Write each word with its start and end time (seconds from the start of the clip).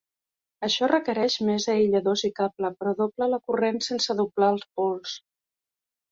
Això 0.67 0.87
requereix 0.91 1.33
més 1.49 1.67
aïlladors 1.73 2.23
i 2.29 2.31
cable, 2.39 2.71
però 2.79 2.93
dobla 3.01 3.27
la 3.33 3.39
corrent 3.51 3.77
sense 3.89 4.15
doblar 4.23 4.49
els 4.55 4.65
pols. 4.79 5.13